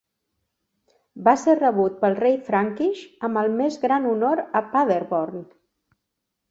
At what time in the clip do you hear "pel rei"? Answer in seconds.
2.05-2.39